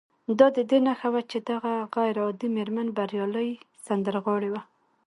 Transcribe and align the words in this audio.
دا 0.39 0.47
د 0.57 0.59
دې 0.69 0.79
نښه 0.87 1.09
وه 1.13 1.21
چې 1.31 1.37
دغه 1.51 1.73
غير 1.95 2.15
عادي 2.23 2.47
مېرمن 2.55 2.87
بريالۍ 2.97 3.49
سندرغاړې 3.85 4.49
وه 4.53 4.61